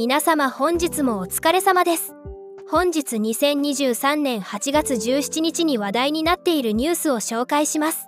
[0.00, 2.14] 皆様本日もお疲れ様です。
[2.70, 8.06] 本日2023年8月17日に話題になっているニュースを紹介します。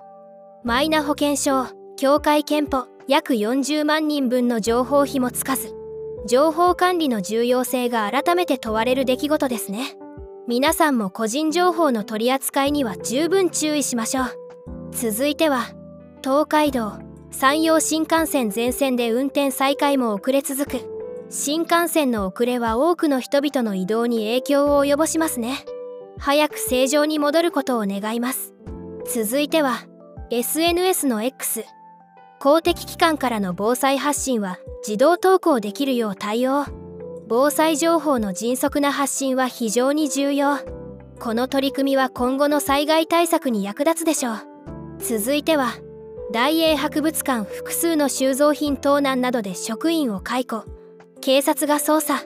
[0.63, 1.67] マイナ保険証
[1.97, 5.75] 協会憲法約40万人分の情報費もつかず
[6.29, 9.97] 情報管理の重要性が改めて問われる出来事ですね。
[10.47, 14.27] 皆さんも個人情報の取り扱いには十分注意しましょう。
[14.93, 15.65] 続いては
[16.23, 17.01] 東海道
[17.33, 21.00] 山陽新幹線全線で運転再開も遅れ続く。
[21.33, 25.65] 新幹線の遅れは多くの人々の移動に影響を及ぼしますね。
[26.19, 28.53] 早く正常に戻ることを願います。
[29.15, 29.79] 続いては
[30.31, 31.65] SNS の X
[32.41, 36.65] 公的機関からの防災発信は自動投稿できるよう対応。
[37.29, 40.59] 防災情報の迅速な発信は非常に重要。
[41.21, 44.37] この取り組みは今後の災害対策に役立つでしょう。
[44.99, 45.75] 続いては
[46.33, 50.80] 大英博物館複数の収蔵品盗難などで職員を解雇。
[51.23, 52.23] 警察が捜査。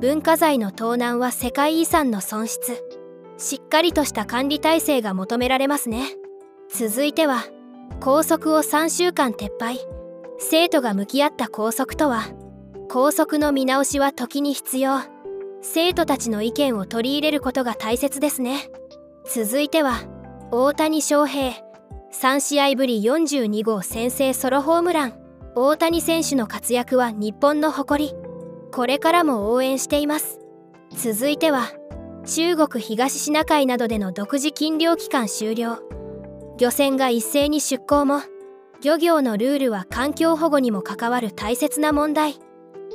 [0.00, 2.84] 文化財の盗難は世界遺産の損失。
[3.38, 6.08] しっかりとした管理体制が求められますね。
[6.70, 7.44] 続いては
[8.00, 9.78] 校則を3週間撤廃。
[10.38, 12.24] 生徒が向き合った校則とは
[12.90, 14.98] 校則の見直しは時に必要。
[15.62, 18.68] 生徒たちの意見を取り入れることが大切ですね。
[19.24, 20.02] 続いては
[20.50, 21.54] 大谷翔平。
[22.12, 25.14] 3試合ぶり42号先制ソロホームラン。
[25.56, 28.23] 大谷選手の活躍は日本の誇り。
[28.74, 30.40] これからも応援しています。
[30.96, 31.70] 続いては
[32.26, 35.78] 中国東シナ海などでの独自禁漁期間終了。
[36.58, 38.22] 漁船が一斉に出港も
[38.82, 42.34] 漁業のルールは環境保護にも関わる大切な問題。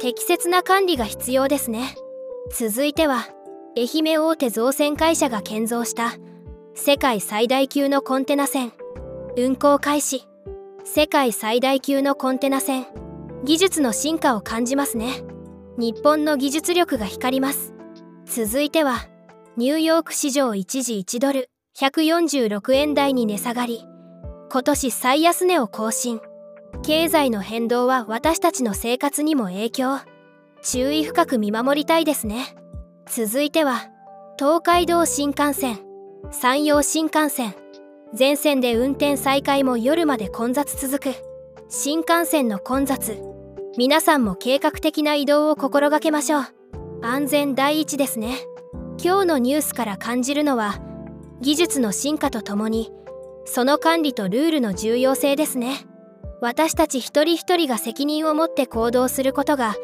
[0.02, 1.96] 適切な管理が必要ですね。
[2.52, 3.30] 続いては
[3.78, 6.16] 愛媛大手造船会社が建造した
[6.74, 8.74] 世界最大級のコンテナ船。
[9.38, 10.28] 運航開始。
[10.84, 12.86] 世界最大級のコンテナ船。
[13.46, 15.24] 技術の進化を感じますね。
[15.80, 17.74] 日本の技術力が光ります。
[18.26, 19.08] 続いては
[19.56, 23.86] ニューヨーク市場一時1ドル146円台に値下がり。
[24.52, 26.20] 今年最安値を更新。
[26.84, 30.02] 経済の変動は私たちの生活にも影響。
[30.62, 32.58] 注意深く見守りたいですね。
[33.08, 33.88] 続いては
[34.38, 35.80] 東海道新幹線
[36.30, 37.56] 山陽新幹線。
[38.14, 41.16] 全線で運転再開も夜まで混雑続く。
[41.70, 43.29] 新幹線の混雑
[43.78, 46.44] 皆さんも計画的な移動を心がけましょう。
[47.02, 48.38] 安全第一ですね。
[49.02, 50.82] 今日のニュースから感じるのは
[51.40, 52.92] 技術の進化とともに
[53.46, 55.86] その管理とルールの重要性ですね。
[56.42, 59.76] 私たち一人一人が責任を持って行動することが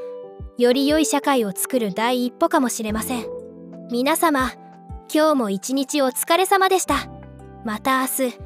[0.58, 3.26] より良い社会を作る第一歩かもしれません。
[3.92, 4.52] 皆様
[5.14, 7.08] 今日も一日お疲れ様でした。
[7.64, 8.38] また明日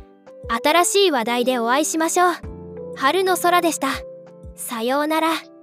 [0.64, 2.34] 新しい話題でお会いしましょう。
[2.96, 3.88] 春の空でした。
[4.60, 5.59] さようなら。